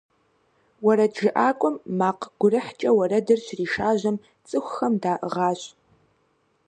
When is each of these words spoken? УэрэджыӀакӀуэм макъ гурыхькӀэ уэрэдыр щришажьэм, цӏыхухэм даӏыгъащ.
УэрэджыӀакӀуэм 0.85 1.75
макъ 1.99 2.23
гурыхькӀэ 2.39 2.89
уэрэдыр 2.97 3.39
щришажьэм, 3.45 4.17
цӏыхухэм 4.47 4.93
даӏыгъащ. 5.01 5.61